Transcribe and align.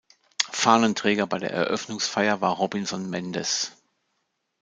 Fahnenträger 0.51 1.27
bei 1.27 1.37
der 1.37 1.51
Eröffnungsfeier 1.51 2.41
war 2.41 2.53
Robinson 2.55 3.07
Mendez. 3.11 3.71